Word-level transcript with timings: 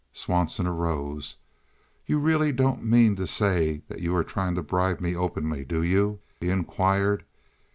Swanson 0.13 0.65
arose. 0.65 1.35
"You 2.07 2.17
really 2.17 2.51
don't 2.51 2.83
mean 2.83 3.15
to 3.17 3.27
say 3.27 3.83
that 3.87 3.99
you 4.01 4.15
are 4.15 4.23
trying 4.23 4.55
to 4.55 4.63
bribe 4.63 4.99
me 4.99 5.15
openly, 5.15 5.63
do 5.63 5.83
you?" 5.83 6.21
he 6.39 6.49
inquired. 6.49 7.23